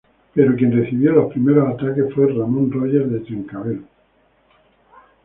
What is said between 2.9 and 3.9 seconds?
de Trencavel.